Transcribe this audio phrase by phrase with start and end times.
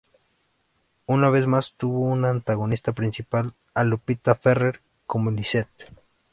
[1.05, 5.89] Una vez más, tuvo como antagonista principal a Lupita Ferrer como "Lisette".